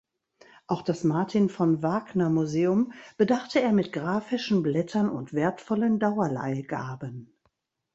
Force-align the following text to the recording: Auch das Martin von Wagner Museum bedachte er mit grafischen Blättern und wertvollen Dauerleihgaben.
Auch 0.65 0.81
das 0.81 1.03
Martin 1.03 1.47
von 1.47 1.83
Wagner 1.83 2.31
Museum 2.31 2.91
bedachte 3.17 3.61
er 3.61 3.71
mit 3.71 3.93
grafischen 3.93 4.63
Blättern 4.63 5.07
und 5.11 5.31
wertvollen 5.31 5.99
Dauerleihgaben. 5.99 7.31